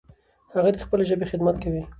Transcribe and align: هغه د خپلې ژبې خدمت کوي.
هغه 0.53 0.69
د 0.73 0.77
خپلې 0.85 1.03
ژبې 1.09 1.29
خدمت 1.31 1.55
کوي. 1.63 1.81